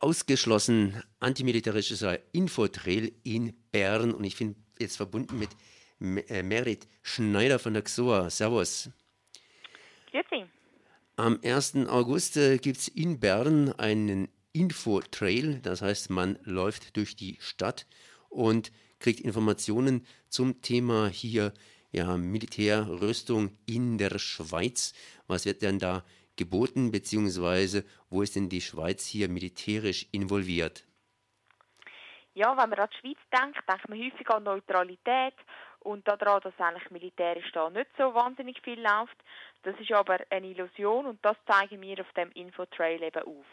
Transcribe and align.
ausgeschlossen 0.00 1.02
antimilitärischer 1.20 2.18
Infotrail 2.32 3.12
in 3.22 3.54
Bern 3.70 4.12
und 4.12 4.24
ich 4.24 4.36
bin 4.36 4.56
jetzt 4.78 4.96
verbunden 4.96 5.38
mit 5.38 5.50
äh, 6.30 6.42
Merit 6.42 6.88
Schneider 7.02 7.58
von 7.58 7.74
der 7.74 7.82
XOA. 7.82 8.30
Servus. 8.30 8.90
Grüezi. 10.10 10.46
Am 11.16 11.38
1. 11.44 11.76
August 11.88 12.38
äh, 12.38 12.56
gibt 12.56 12.78
es 12.78 12.88
in 12.88 13.20
Bern 13.20 13.72
einen 13.74 14.28
Infotrail, 14.52 15.60
das 15.62 15.82
heißt, 15.82 16.10
man 16.10 16.38
läuft 16.44 16.96
durch 16.96 17.14
die 17.14 17.36
Stadt 17.40 17.86
und 18.30 18.72
kriegt 18.98 19.20
Informationen 19.20 20.06
zum 20.28 20.62
Thema 20.62 21.08
hier 21.08 21.52
ja, 21.92 22.16
Militärrüstung 22.16 23.50
in 23.66 23.98
der 23.98 24.18
Schweiz. 24.18 24.92
Was 25.26 25.44
wird 25.44 25.62
denn 25.62 25.78
da 25.78 26.04
geboten, 26.40 26.90
beziehungsweise 26.90 27.84
wo 28.08 28.22
ist 28.22 28.34
denn 28.34 28.48
die 28.48 28.62
Schweiz 28.62 29.06
hier 29.06 29.28
militärisch 29.28 30.06
involviert? 30.10 30.84
Ja, 32.34 32.56
wenn 32.56 32.70
man 32.70 32.78
an 32.78 32.88
die 32.92 32.98
Schweiz 33.00 33.18
denkt, 33.32 33.60
denkt 33.68 33.88
man 33.88 33.98
häufig 33.98 34.28
an 34.30 34.42
Neutralität 34.44 35.34
und 35.80 36.08
daran, 36.08 36.40
dass 36.42 36.58
eigentlich 36.58 36.90
militärisch 36.90 37.52
da 37.52 37.68
nicht 37.68 37.90
so 37.98 38.14
wahnsinnig 38.14 38.60
viel 38.62 38.80
läuft. 38.80 39.18
Das 39.62 39.78
ist 39.78 39.92
aber 39.92 40.18
eine 40.30 40.46
Illusion 40.46 41.06
und 41.06 41.22
das 41.22 41.36
zeigen 41.46 41.82
wir 41.82 42.00
auf 42.00 42.12
dem 42.14 42.30
Infotrail 42.32 43.02
eben 43.02 43.22
auf. 43.22 43.46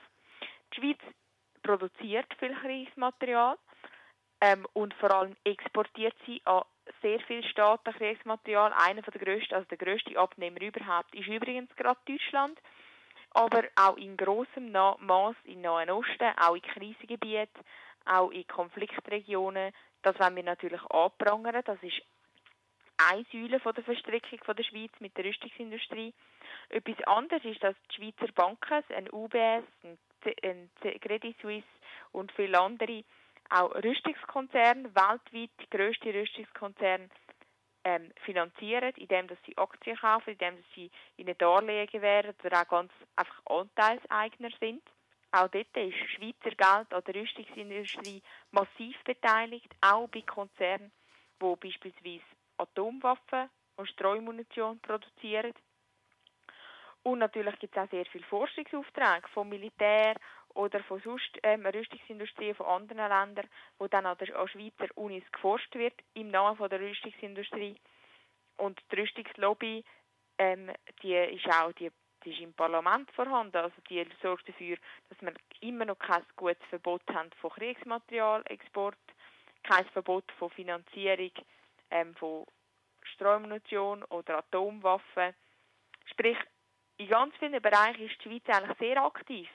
Die 0.73 0.79
Schweiz 0.79 0.99
produziert 1.63 2.33
viel 2.39 2.55
Kriegsmaterial 2.55 3.57
ähm, 4.41 4.65
und 4.73 4.93
vor 4.93 5.11
allem 5.11 5.35
exportiert 5.43 6.15
sie 6.25 6.41
an 6.45 6.63
sehr 7.07 7.19
viel 7.21 7.43
Staaten 7.45 7.93
Kriegsmaterial. 7.93 8.73
Einer 8.73 9.01
der 9.01 9.21
grössten, 9.21 9.55
also 9.55 9.67
der 9.69 9.77
grösste 9.77 10.17
Abnehmer 10.19 10.61
überhaupt, 10.61 11.15
ist 11.15 11.27
übrigens 11.27 11.73
gerade 11.75 11.99
Deutschland. 12.05 12.59
Aber 13.31 13.63
auch 13.75 13.97
in 13.97 14.17
großem 14.17 14.71
Maß 14.71 15.35
im 15.45 15.61
Nahen 15.61 15.89
Osten, 15.89 16.33
auch 16.37 16.55
in 16.55 16.61
Krisengebieten, 16.61 17.63
auch 18.05 18.31
in 18.31 18.47
Konfliktregionen. 18.47 19.71
Das 20.01 20.19
wollen 20.19 20.35
wir 20.35 20.43
natürlich 20.43 20.81
anprangern. 20.89 21.61
Das 21.65 21.81
ist 21.81 22.01
eine 22.97 23.25
Säule 23.31 23.59
von 23.59 23.73
der 23.73 23.83
Verstrickung 23.83 24.39
von 24.43 24.55
der 24.55 24.63
Schweiz 24.63 24.91
mit 24.99 25.15
der 25.17 25.25
Rüstungsindustrie. 25.25 26.13
Etwas 26.69 27.03
anderes 27.05 27.45
ist, 27.45 27.63
dass 27.63 27.75
die 27.91 27.95
Schweizer 27.95 28.31
Banken, 28.33 28.83
ein 28.89 29.09
UBS, 29.11 29.63
ein 30.43 30.69
Credit 31.01 31.35
Suisse 31.41 31.67
und 32.11 32.31
viele 32.33 32.59
andere, 32.59 33.03
auch 33.49 33.73
Rüstungskonzerne, 33.75 34.93
weltweit 34.95 35.51
die 35.59 35.69
grösste 35.69 36.13
Rüstungskonzerne, 36.13 37.09
ähm, 37.87 38.11
finanzieren, 38.25 38.93
indem 38.97 39.27
sie 39.45 39.57
Aktien 39.57 39.95
kaufen, 39.97 40.31
indem 40.31 40.61
sie 40.75 40.91
ihnen 41.15 41.37
Darlehen 41.37 41.87
gewähren 41.87 42.35
oder 42.43 42.61
auch 42.61 42.67
ganz 42.67 42.91
einfach 43.15 43.41
Anteilseigner 43.45 44.49
sind. 44.59 44.83
Auch 45.31 45.47
dort 45.47 45.77
ist 45.77 45.95
Schweizer 46.15 46.55
Geld 46.55 46.93
an 46.93 47.03
der 47.05 47.15
Rüstungsindustrie 47.15 48.21
massiv 48.51 48.95
beteiligt, 49.03 49.73
auch 49.81 50.07
bei 50.09 50.21
Konzernen, 50.21 50.91
die 51.41 51.55
beispielsweise 51.55 52.23
Atomwaffen 52.57 53.49
und 53.77 53.89
Streumunition 53.89 54.79
produzieren. 54.79 55.53
Und 57.03 57.19
natürlich 57.19 57.57
gibt 57.59 57.77
es 57.77 57.83
auch 57.83 57.89
sehr 57.89 58.05
viele 58.05 58.25
Forschungsaufträge 58.25 59.27
vom 59.33 59.47
Militär 59.47 60.15
oder 60.57 60.83
von 60.83 60.99
sonst 61.01 61.37
ähm, 61.43 61.65
Rüstungsindustrien 61.67 62.55
von 62.55 62.65
anderen 62.65 63.09
Ländern, 63.09 63.47
wo 63.77 63.87
dann 63.87 64.07
an, 64.07 64.17
der, 64.17 64.25
Schweizer 64.25 64.87
Unis 64.95 65.23
geforscht 65.31 65.73
wird 65.75 65.93
im 66.15 66.31
Namen 66.31 66.57
von 66.57 66.69
der 66.69 66.79
Rüstungsindustrie. 66.79 67.79
Und 68.57 68.81
die 68.91 68.99
Rüstungslobby, 68.99 69.85
ähm, 70.39 70.71
die 71.03 71.13
ist 71.13 71.47
auch 71.47 71.71
die, 71.73 71.91
die 72.23 72.31
ist 72.31 72.41
im 72.41 72.53
Parlament 72.53 73.11
vorhanden, 73.11 73.57
also 73.57 73.75
die 73.87 74.03
sorgt 74.19 74.49
dafür, 74.49 74.77
dass 75.09 75.21
wir 75.21 75.33
immer 75.61 75.85
noch 75.85 75.99
kein 75.99 76.23
gutes 76.35 76.65
Verbot 76.69 77.03
haben 77.13 77.29
von 77.39 77.51
Kriegsmaterialexport, 77.51 78.97
kein 79.61 79.85
Verbot 79.89 80.25
von 80.39 80.49
Finanzierung 80.49 81.31
ähm, 81.91 82.15
von 82.15 82.47
Streumunition 83.13 84.03
oder 84.05 84.39
Atomwaffen. 84.39 85.35
Sprich, 86.07 86.37
in 86.97 87.09
ganz 87.09 87.35
vielen 87.37 87.61
Bereichen 87.61 88.07
ist 88.07 88.17
die 88.25 88.29
Schweiz 88.29 88.43
eigentlich 88.49 88.77
sehr 88.79 89.03
aktiv 89.03 89.47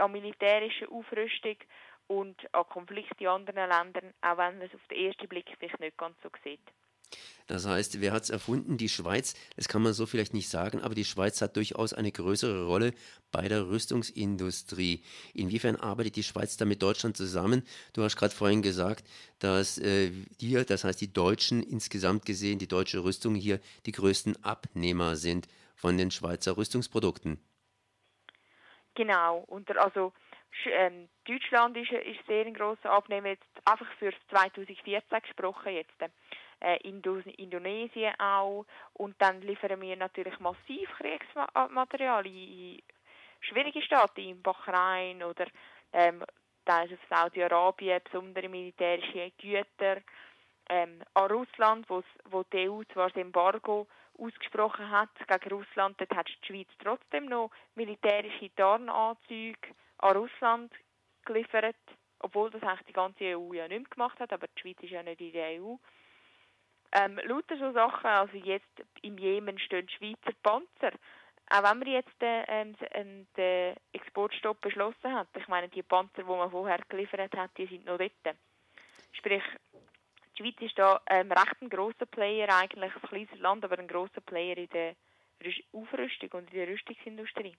an 0.00 0.12
militärischer 0.12 0.90
Aufrüstung 0.90 1.56
und 2.08 2.36
an 2.54 2.68
Konflikten 2.68 3.24
in 3.24 3.28
anderen 3.28 3.68
Ländern, 3.68 4.14
auch 4.20 4.38
wenn 4.38 4.58
man 4.58 4.62
es 4.62 4.74
auf 4.74 4.86
den 4.88 5.06
ersten 5.06 5.28
Blick 5.28 5.46
vielleicht 5.58 5.80
nicht 5.80 5.98
ganz 5.98 6.16
so 6.22 6.30
sieht. 6.44 6.60
Das 7.46 7.64
heißt, 7.64 8.00
wer 8.00 8.12
hat 8.12 8.24
es 8.24 8.30
erfunden? 8.30 8.76
Die 8.76 8.88
Schweiz. 8.88 9.34
Das 9.54 9.68
kann 9.68 9.82
man 9.82 9.92
so 9.92 10.06
vielleicht 10.06 10.34
nicht 10.34 10.48
sagen, 10.48 10.80
aber 10.80 10.96
die 10.96 11.04
Schweiz 11.04 11.40
hat 11.40 11.56
durchaus 11.56 11.92
eine 11.92 12.10
größere 12.10 12.66
Rolle 12.66 12.92
bei 13.30 13.46
der 13.46 13.68
Rüstungsindustrie. 13.68 15.04
Inwiefern 15.32 15.76
arbeitet 15.76 16.16
die 16.16 16.24
Schweiz 16.24 16.56
da 16.56 16.64
mit 16.64 16.82
Deutschland 16.82 17.16
zusammen? 17.16 17.62
Du 17.92 18.02
hast 18.02 18.16
gerade 18.16 18.34
vorhin 18.34 18.62
gesagt, 18.62 19.06
dass 19.38 19.78
äh, 19.78 20.10
wir, 20.38 20.64
das 20.64 20.82
heißt 20.82 21.00
die 21.00 21.12
Deutschen 21.12 21.62
insgesamt 21.62 22.26
gesehen, 22.26 22.58
die 22.58 22.68
deutsche 22.68 23.04
Rüstung 23.04 23.36
hier 23.36 23.60
die 23.86 23.92
größten 23.92 24.42
Abnehmer 24.42 25.14
sind 25.14 25.46
von 25.76 25.96
den 25.96 26.10
Schweizer 26.10 26.56
Rüstungsprodukten. 26.56 27.38
Genau. 28.96 29.44
Und 29.46 29.70
also 29.76 30.12
ähm, 30.64 31.08
Deutschland 31.24 31.76
ist, 31.76 31.92
ist 31.92 32.26
sehr 32.26 32.46
ein 32.46 32.54
grosser 32.54 32.90
Abnehmer, 32.90 33.28
jetzt 33.28 33.44
einfach 33.64 33.86
für 33.98 34.12
2014 34.30 35.02
gesprochen 35.22 35.74
jetzt. 35.74 35.94
Äh, 36.60 36.78
Indonesien 36.88 38.14
auch. 38.18 38.64
Und 38.94 39.14
dann 39.18 39.42
liefern 39.42 39.80
wir 39.80 39.96
natürlich 39.96 40.38
massiv 40.40 40.88
Kriegsmaterial 40.96 42.26
in, 42.26 42.80
schwierige 43.40 43.82
Staaten, 43.82 44.20
in 44.20 44.42
Bahrain 44.42 45.22
oder 45.22 45.46
ähm, 45.92 46.24
teils 46.64 46.92
auf 46.92 46.98
Saudi-Arabien, 47.10 48.00
besondere 48.02 48.48
militärische 48.48 49.32
Güter. 49.38 49.98
Ähm, 50.68 51.02
an 51.12 51.30
Russland, 51.30 51.86
wo 51.88 52.42
die 52.44 52.68
EU 52.68 52.82
zwar 52.92 53.10
das 53.10 53.18
Embargo 53.18 53.86
ausgesprochen 54.18 54.90
hat 54.90 55.10
gegen 55.26 55.54
Russland, 55.54 56.00
dort 56.00 56.14
hat 56.14 56.28
die 56.28 56.46
Schweiz 56.46 56.68
trotzdem 56.82 57.26
noch 57.26 57.50
militärische 57.74 58.54
Tarnanzüge 58.54 59.68
an 59.98 60.16
Russland 60.16 60.72
geliefert, 61.24 61.76
obwohl 62.20 62.50
das 62.50 62.62
eigentlich 62.62 62.86
die 62.86 62.92
ganze 62.92 63.36
EU 63.36 63.52
ja 63.52 63.68
nicht 63.68 63.80
mehr 63.80 63.90
gemacht 63.90 64.18
hat, 64.20 64.32
aber 64.32 64.46
die 64.48 64.60
Schweiz 64.60 64.78
ist 64.80 64.90
ja 64.90 65.02
nicht 65.02 65.20
in 65.20 65.32
der 65.32 65.60
EU. 65.60 65.76
Ähm, 66.92 67.20
lauter 67.24 67.58
so 67.58 67.72
Sachen, 67.72 68.06
also 68.06 68.36
jetzt 68.36 68.82
im 69.02 69.18
Jemen 69.18 69.58
stehen 69.58 69.88
Schweizer 69.88 70.32
Panzer. 70.42 70.92
Auch 71.50 71.62
wenn 71.62 71.78
man 71.78 71.88
jetzt 71.88 72.16
ähm, 72.20 72.74
den, 72.76 73.26
den 73.36 73.76
Exportstopp 73.92 74.60
beschlossen 74.60 75.12
hat, 75.12 75.28
ich 75.36 75.46
meine, 75.48 75.68
die 75.68 75.82
Panzer, 75.82 76.22
die 76.22 76.28
man 76.28 76.50
vorher 76.50 76.80
geliefert 76.88 77.36
hat, 77.36 77.50
die 77.56 77.66
sind 77.66 77.84
noch 77.84 77.98
dort. 77.98 78.36
Sprich, 79.12 79.42
Schweiz 80.46 80.60
ist 80.60 80.78
da 80.78 81.00
ähm, 81.10 81.32
recht 81.32 81.60
ein 81.60 81.68
grosser 81.68 82.06
Player 82.06 82.48
eigentlich, 82.48 82.92
ein 82.94 83.08
kleines 83.08 83.38
Land, 83.40 83.64
aber 83.64 83.78
ein 83.78 83.88
grosser 83.88 84.20
Player 84.20 84.56
in 84.56 84.68
der 84.68 84.94
Aufrüstung 85.72 86.30
und 86.32 86.50
in 86.52 86.58
der 86.58 86.68
Rüstungsindustrie. 86.68 87.56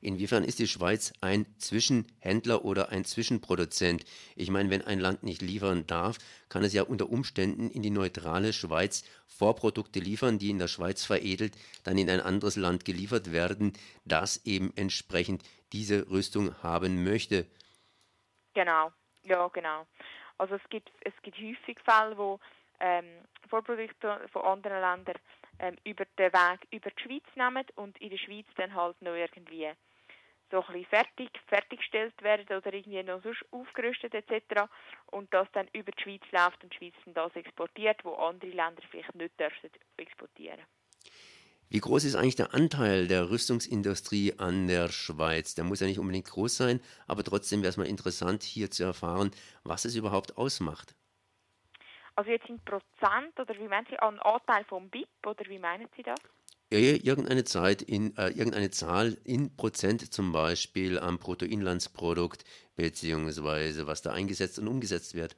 Inwiefern 0.00 0.44
ist 0.44 0.58
die 0.58 0.66
Schweiz 0.66 1.12
ein 1.20 1.46
Zwischenhändler 1.58 2.64
oder 2.64 2.90
ein 2.90 3.04
Zwischenproduzent? 3.04 4.04
Ich 4.36 4.50
meine, 4.50 4.70
wenn 4.70 4.82
ein 4.82 5.00
Land 5.00 5.22
nicht 5.22 5.42
liefern 5.42 5.86
darf, 5.86 6.18
kann 6.48 6.64
es 6.64 6.72
ja 6.72 6.82
unter 6.82 7.08
Umständen 7.08 7.70
in 7.70 7.82
die 7.82 7.90
neutrale 7.90 8.52
Schweiz 8.52 9.04
Vorprodukte 9.26 10.00
liefern, 10.00 10.38
die 10.38 10.50
in 10.50 10.58
der 10.58 10.68
Schweiz 10.68 11.04
veredelt, 11.04 11.56
dann 11.84 11.98
in 11.98 12.10
ein 12.10 12.20
anderes 12.20 12.56
Land 12.56 12.84
geliefert 12.84 13.32
werden, 13.32 13.72
das 14.04 14.44
eben 14.44 14.72
entsprechend 14.76 15.42
diese 15.72 16.10
Rüstung 16.10 16.62
haben 16.62 17.04
möchte. 17.04 17.46
Genau, 18.54 18.92
ja, 19.22 19.48
genau. 19.48 19.86
Also 20.38 20.56
es 20.56 20.68
gibt, 20.68 20.90
es 21.00 21.14
gibt 21.22 21.38
häufig 21.38 21.78
Fälle, 21.80 22.16
wo 22.16 22.40
ähm, 22.80 23.22
Vorprodukte 23.48 24.20
von 24.32 24.42
anderen 24.42 24.80
Ländern 24.80 25.16
ähm, 25.58 25.76
über 25.84 26.04
den 26.18 26.32
Weg 26.32 26.60
über 26.70 26.90
die 26.90 27.02
Schweiz 27.02 27.24
nehmen 27.36 27.64
und 27.76 27.98
in 28.00 28.10
der 28.10 28.18
Schweiz 28.18 28.46
dann 28.56 28.74
halt 28.74 29.00
noch 29.00 29.14
irgendwie 29.14 29.70
so 30.50 30.60
ein 30.60 30.66
bisschen 30.66 30.84
fertig, 30.86 31.30
fertiggestellt 31.46 32.22
werden 32.22 32.56
oder 32.56 32.72
irgendwie 32.72 33.02
noch 33.02 33.22
sonst 33.22 33.44
aufgerüstet 33.50 34.14
etc. 34.14 34.68
Und 35.06 35.32
das 35.32 35.48
dann 35.52 35.68
über 35.72 35.92
die 35.92 36.02
Schweiz 36.02 36.22
läuft 36.32 36.62
und 36.62 36.72
die 36.72 36.76
Schweiz 36.78 36.94
dann 37.04 37.14
das 37.14 37.34
exportiert, 37.36 38.04
wo 38.04 38.14
andere 38.14 38.50
Länder 38.50 38.82
vielleicht 38.90 39.14
nicht 39.14 39.38
dürfen 39.38 39.70
exportieren. 39.96 40.64
Wie 41.70 41.80
groß 41.80 42.04
ist 42.04 42.14
eigentlich 42.14 42.36
der 42.36 42.54
Anteil 42.54 43.08
der 43.08 43.30
Rüstungsindustrie 43.30 44.34
an 44.38 44.68
der 44.68 44.88
Schweiz? 44.90 45.54
Der 45.54 45.64
muss 45.64 45.80
ja 45.80 45.86
nicht 45.86 45.98
unbedingt 45.98 46.30
groß 46.30 46.56
sein, 46.56 46.80
aber 47.06 47.24
trotzdem 47.24 47.62
wäre 47.62 47.70
es 47.70 47.76
mal 47.76 47.86
interessant, 47.86 48.42
hier 48.42 48.70
zu 48.70 48.84
erfahren, 48.84 49.30
was 49.64 49.84
es 49.84 49.96
überhaupt 49.96 50.36
ausmacht. 50.36 50.94
Also 52.16 52.30
jetzt 52.30 52.48
in 52.48 52.60
Prozent 52.60 53.38
oder 53.38 53.54
wie 53.58 53.66
meinen 53.66 53.86
Sie, 53.90 53.98
an 53.98 54.20
Anteil 54.20 54.64
vom 54.64 54.88
BIP 54.88 55.08
oder 55.26 55.44
wie 55.48 55.58
meinen 55.58 55.88
Sie 55.96 56.02
das? 56.02 56.20
Ja, 56.72 56.78
irgendeine 56.78 57.44
Zeit 57.44 57.82
in 57.82 58.16
äh, 58.16 58.28
irgendeine 58.28 58.70
Zahl 58.70 59.16
in 59.24 59.56
Prozent 59.56 60.12
zum 60.12 60.32
Beispiel 60.32 60.98
am 60.98 61.18
Bruttoinlandsprodukt 61.18 62.44
beziehungsweise 62.76 63.86
was 63.86 64.02
da 64.02 64.12
eingesetzt 64.12 64.58
und 64.58 64.68
umgesetzt 64.68 65.14
wird. 65.14 65.36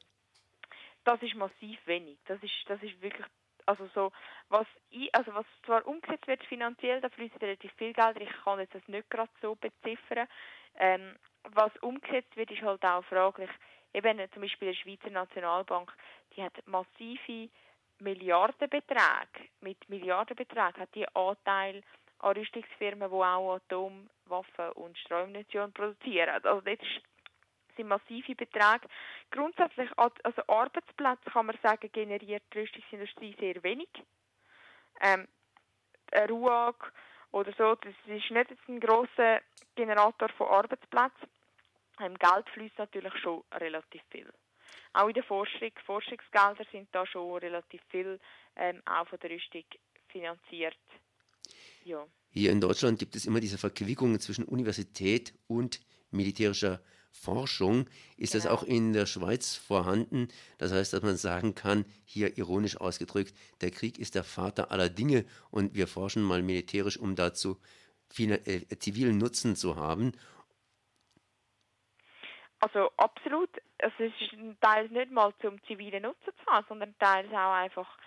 Das 1.04 1.20
ist 1.22 1.34
massiv 1.34 1.78
wenig. 1.86 2.18
Das 2.26 2.42
ist 2.42 2.52
das 2.66 2.82
ist 2.82 3.00
wirklich 3.00 3.26
also 3.66 3.88
so, 3.94 4.12
was, 4.48 4.66
also 5.12 5.34
was 5.34 5.46
zwar 5.64 5.86
umgesetzt 5.86 6.26
wird 6.26 6.44
finanziell, 6.44 7.00
da 7.00 7.08
fließt 7.08 7.40
relativ 7.40 7.72
viel 7.74 7.92
Geld, 7.92 8.20
ich 8.20 8.30
kann 8.44 8.60
jetzt 8.60 8.74
das 8.74 8.86
nicht 8.88 9.10
gerade 9.10 9.30
so 9.40 9.54
beziffern. 9.54 10.28
Ähm, 10.78 11.16
was 11.54 11.74
umgesetzt 11.80 12.36
wird, 12.36 12.50
ist 12.50 12.62
halt 12.62 12.84
auch 12.84 13.04
fraglich. 13.04 13.50
Eben 13.92 14.18
zum 14.32 14.42
Beispiel 14.42 14.72
die 14.72 14.78
Schweizer 14.78 15.10
Nationalbank, 15.10 15.92
die 16.34 16.42
hat 16.42 16.52
massive 16.66 17.48
Milliardenbeträge, 17.98 19.48
mit 19.60 19.88
Milliardenbeträgen 19.88 20.82
hat 20.82 20.94
die 20.94 21.08
Anteil 21.14 21.82
an 22.18 22.36
Rüstungsfirmen, 22.36 23.08
die 23.08 23.14
auch 23.14 23.56
Atomwaffen 23.56 24.72
und 24.74 24.98
Streumunition 24.98 25.72
produzieren. 25.72 26.28
Also 26.42 26.60
das 26.60 26.78
sind 27.76 27.88
massive 27.88 28.34
Beträge. 28.34 28.88
Grundsätzlich, 29.30 29.90
also 29.96 30.42
Arbeitsplätze 30.46 31.30
kann 31.30 31.46
man 31.46 31.58
sagen, 31.62 31.90
generiert 31.92 32.42
die 32.52 32.60
Rüstungsindustrie 32.60 33.34
sehr 33.38 33.62
wenig. 33.62 33.88
Ähm, 35.00 35.28
RUAG 36.14 36.92
oder 37.32 37.52
so, 37.52 37.74
das 37.76 37.92
ist 38.06 38.30
nicht 38.30 38.30
ein 38.68 38.80
grosser 38.80 39.40
Generator 39.74 40.28
von 40.30 40.48
Arbeitsplätzen. 40.48 41.28
Ähm, 42.00 42.16
Geld 42.18 42.48
fließt 42.50 42.78
natürlich 42.78 43.16
schon 43.18 43.42
relativ 43.54 44.02
viel. 44.10 44.32
Auch 44.92 45.08
in 45.08 45.14
der 45.14 45.24
Forschung, 45.24 45.72
Forschungsgelder 45.84 46.64
sind 46.70 46.88
da 46.92 47.06
schon 47.06 47.38
relativ 47.38 47.82
viel 47.88 48.18
ähm, 48.56 48.82
auch 48.86 49.06
von 49.08 49.18
der 49.20 49.30
Rüstung 49.30 49.64
finanziert. 50.08 50.78
Ja. 51.86 52.04
Hier 52.30 52.50
in 52.50 52.60
Deutschland 52.60 52.98
gibt 52.98 53.14
es 53.14 53.26
immer 53.26 53.38
diese 53.38 53.58
Verquickungen 53.58 54.18
zwischen 54.18 54.44
Universität 54.44 55.32
und 55.46 55.80
militärischer 56.10 56.80
Forschung. 57.12 57.86
Ist 58.16 58.32
genau. 58.32 58.42
das 58.44 58.52
auch 58.52 58.62
in 58.64 58.92
der 58.92 59.06
Schweiz 59.06 59.54
vorhanden? 59.54 60.26
Das 60.58 60.72
heißt, 60.72 60.92
dass 60.92 61.02
man 61.02 61.16
sagen 61.16 61.54
kann, 61.54 61.84
hier 62.04 62.36
ironisch 62.38 62.76
ausgedrückt, 62.76 63.34
der 63.60 63.70
Krieg 63.70 64.00
ist 64.00 64.16
der 64.16 64.24
Vater 64.24 64.72
aller 64.72 64.88
Dinge 64.88 65.26
und 65.52 65.76
wir 65.76 65.86
forschen 65.86 66.24
mal 66.24 66.42
militärisch, 66.42 66.96
um 66.98 67.14
dazu 67.14 67.56
viel, 68.10 68.32
äh, 68.32 68.66
zivilen 68.78 69.16
Nutzen 69.16 69.54
zu 69.54 69.76
haben. 69.76 70.10
Also 72.58 72.90
absolut. 72.96 73.50
Es 73.78 73.92
ist 73.98 74.14
teils 74.60 74.90
nicht 74.90 75.12
mal 75.12 75.32
zum 75.40 75.62
zivilen 75.66 76.02
Nutzen 76.02 76.32
zu 76.36 76.46
haben, 76.50 76.66
sondern 76.68 76.98
teils 76.98 77.30
auch 77.30 77.52
einfach 77.52 77.98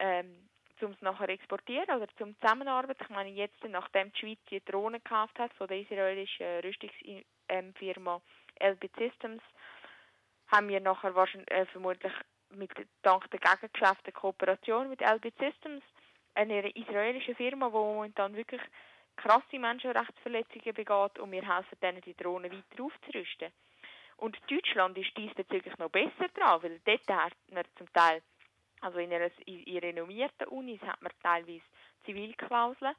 ähm, 0.00 0.47
um 0.82 0.92
es 0.92 1.00
nachher 1.00 1.28
exportieren 1.28 1.96
oder 1.96 2.08
zum 2.16 2.38
Zusammenarbeiten. 2.40 3.02
Ich 3.02 3.08
meine, 3.10 3.30
jetzt, 3.30 3.62
nachdem 3.68 4.12
die 4.12 4.18
Schweiz 4.18 4.38
die 4.50 4.64
Drohnen 4.64 5.02
gekauft 5.02 5.38
hat 5.38 5.52
von 5.54 5.68
der 5.68 5.80
israelischen 5.80 6.60
Rüstungsfirma 6.60 8.20
LB 8.60 8.90
Systems, 8.98 9.42
haben 10.48 10.68
wir 10.68 10.80
nachher 10.80 11.14
wahrscheinlich, 11.14 11.50
äh, 11.50 11.66
vermutlich 11.66 12.12
mit, 12.50 12.70
dank 13.02 13.30
der 13.30 13.40
Gegengeschäfte 13.40 14.12
Kooperation 14.12 14.88
mit 14.88 15.00
LB 15.00 15.32
Systems, 15.38 15.82
eine 16.34 16.68
israelische 16.70 17.34
Firma, 17.34 17.68
die 17.68 17.74
momentan 17.74 18.36
wirklich 18.36 18.62
krasse 19.16 19.58
Menschenrechtsverletzungen 19.58 20.74
begeht 20.74 21.18
und 21.18 21.32
wir 21.32 21.42
helfen 21.42 21.78
denen, 21.82 22.00
die 22.02 22.14
Drohnen 22.14 22.50
weiter 22.52 22.84
aufzurüsten. 22.84 23.52
Und 24.16 24.36
Deutschland 24.50 24.96
ist 24.98 25.16
diesbezüglich 25.16 25.76
noch 25.78 25.90
besser 25.90 26.28
dran, 26.34 26.62
weil 26.62 26.80
dort 26.84 27.08
hat 27.08 27.32
man 27.52 27.64
zum 27.76 27.92
Teil 27.92 28.22
also 28.80 28.98
in, 28.98 29.12
einer, 29.12 29.30
in 29.46 29.78
renommierten 29.78 30.48
Unis 30.48 30.80
hat 30.82 31.00
man 31.02 31.12
teilweise 31.22 31.62
Zivilklauseln, 32.04 32.94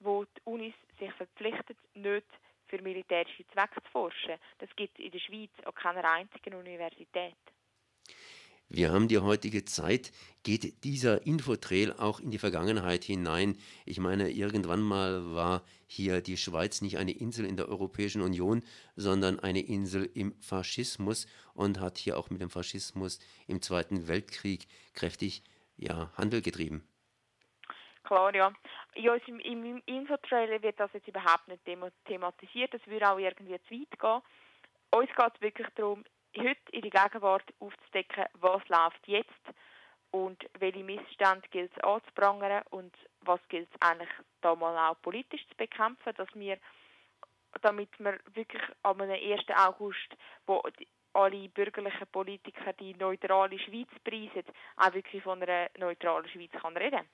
wo 0.00 0.24
die 0.24 0.40
Unis 0.44 0.74
sich 0.98 1.12
verpflichtet, 1.12 1.78
nicht 1.94 2.26
für 2.66 2.80
militärische 2.80 3.46
Zwecke 3.48 3.82
zu 3.82 3.90
forschen. 3.90 4.38
Das 4.58 4.68
gibt 4.76 4.98
es 4.98 5.04
in 5.04 5.10
der 5.10 5.18
Schweiz 5.18 5.50
an 5.64 5.74
keiner 5.74 6.04
einzigen 6.10 6.54
Universität. 6.54 7.36
Wir 8.74 8.90
haben 8.90 9.06
die 9.06 9.18
heutige 9.18 9.66
Zeit. 9.66 10.12
Geht 10.44 10.82
dieser 10.84 11.26
Infotrail 11.26 11.92
auch 11.92 12.20
in 12.20 12.30
die 12.30 12.38
Vergangenheit 12.38 13.04
hinein? 13.04 13.58
Ich 13.84 14.00
meine, 14.00 14.30
irgendwann 14.30 14.80
mal 14.80 15.34
war 15.34 15.62
hier 15.86 16.22
die 16.22 16.38
Schweiz 16.38 16.80
nicht 16.80 16.96
eine 16.96 17.12
Insel 17.12 17.44
in 17.44 17.58
der 17.58 17.68
Europäischen 17.68 18.22
Union, 18.22 18.62
sondern 18.96 19.38
eine 19.40 19.60
Insel 19.60 20.08
im 20.14 20.32
Faschismus 20.40 21.26
und 21.52 21.80
hat 21.80 21.98
hier 21.98 22.16
auch 22.16 22.30
mit 22.30 22.40
dem 22.40 22.48
Faschismus 22.48 23.18
im 23.46 23.60
Zweiten 23.60 24.08
Weltkrieg 24.08 24.66
kräftig 24.94 25.42
ja, 25.76 26.10
Handel 26.16 26.40
getrieben. 26.40 26.82
Klar, 28.04 28.34
ja. 28.34 28.54
ja 28.94 29.14
im, 29.26 29.38
Im 29.40 29.82
Infotrail 29.84 30.62
wird 30.62 30.80
das 30.80 30.90
jetzt 30.94 31.08
überhaupt 31.08 31.46
nicht 31.46 31.62
thematisiert. 32.06 32.72
Das 32.72 32.86
würde 32.86 33.10
auch 33.10 33.18
irgendwie 33.18 33.60
zu 33.68 33.74
weit 33.74 34.00
gehen. 34.00 34.22
Uns 34.92 35.10
geht 35.14 35.34
es 35.34 35.40
wirklich 35.42 35.68
darum, 35.74 36.04
heute 36.38 36.72
in 36.72 36.82
die 36.82 36.90
Gegenwart 36.90 37.44
aufzudecken, 37.58 38.26
was 38.34 38.66
läuft 38.68 39.06
jetzt 39.06 39.30
und 40.10 40.38
welche 40.58 40.84
Missstände 40.84 41.48
gilt 41.50 41.72
es 41.76 41.82
anzuprangern 41.82 42.62
und 42.70 42.94
was 43.22 43.40
gilt 43.48 43.68
es 43.72 43.82
eigentlich 43.82 44.10
da 44.40 44.54
mal 44.54 44.90
auch 44.90 45.00
politisch 45.00 45.46
zu 45.48 45.56
bekämpfen, 45.56 46.12
dass 46.16 46.28
wir, 46.34 46.58
damit 47.62 47.88
wir 47.98 48.18
wirklich 48.34 48.62
am 48.82 49.00
1. 49.00 49.40
August, 49.56 50.16
wo 50.46 50.62
alle 51.14 51.48
bürgerlichen 51.48 52.06
Politiker 52.10 52.72
die 52.74 52.94
neutrale 52.94 53.58
Schweiz 53.58 53.88
preisen, 54.04 54.44
auch 54.76 54.94
wirklich 54.94 55.22
von 55.22 55.42
einer 55.42 55.70
neutralen 55.78 56.28
Schweiz 56.28 56.50
kann 56.52 56.76
reden. 56.76 57.06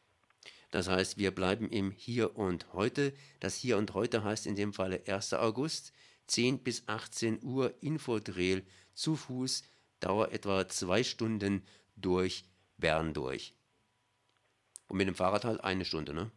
Das 0.70 0.88
heißt, 0.88 1.18
wir 1.18 1.34
bleiben 1.34 1.68
im 1.70 1.90
Hier 1.90 2.36
und 2.36 2.72
Heute. 2.72 3.12
Das 3.40 3.56
Hier 3.56 3.76
und 3.76 3.94
Heute 3.94 4.22
heißt 4.22 4.46
in 4.46 4.56
dem 4.56 4.72
Falle 4.72 5.02
1. 5.06 5.34
August, 5.34 5.92
10 6.26 6.62
bis 6.62 6.86
18 6.88 7.42
Uhr 7.42 7.74
Infodreh 7.80 8.62
zu 8.98 9.16
Fuß, 9.16 9.62
Dauer 10.00 10.32
etwa 10.32 10.68
zwei 10.68 11.02
Stunden 11.02 11.64
durch 11.96 12.44
Bern 12.76 13.14
durch. 13.14 13.54
Und 14.88 14.98
mit 14.98 15.08
dem 15.08 15.14
Fahrrad 15.14 15.44
halt 15.44 15.62
eine 15.64 15.84
Stunde, 15.84 16.14
ne? 16.14 16.30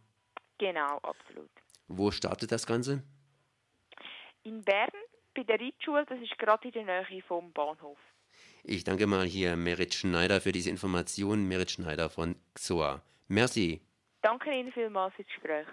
Genau, 0.57 0.97
absolut. 0.97 1.49
Wo 1.87 2.11
startet 2.11 2.51
das 2.51 2.65
Ganze? 2.65 3.03
In 4.43 4.63
Bern, 4.63 4.89
bei 5.35 5.43
der 5.43 5.59
Reitschule, 5.59 6.05
das 6.05 6.19
ist 6.19 6.37
gerade 6.37 6.67
in 6.67 6.73
der 6.73 7.07
Nähe 7.09 7.21
vom 7.23 7.51
Bahnhof. 7.53 7.97
Ich 8.63 8.83
danke 8.83 9.07
mal 9.07 9.25
hier 9.25 9.55
Merit 9.55 9.93
Schneider 9.93 10.41
für 10.41 10.51
diese 10.51 10.69
Informationen. 10.69 11.47
Merit 11.47 11.71
Schneider 11.71 12.09
von 12.09 12.35
XOA. 12.53 13.01
Merci. 13.27 13.81
Danke 14.21 14.51
Ihnen 14.51 14.71
vielmals 14.71 15.15
für 15.15 15.23
das 15.23 15.33
Gespräch. 15.33 15.67